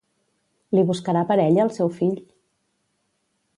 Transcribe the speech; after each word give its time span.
Li 0.77 0.85
buscarà 0.91 1.21
parella 1.33 1.63
al 1.67 1.71
seu 1.77 1.93
fill? 1.99 2.17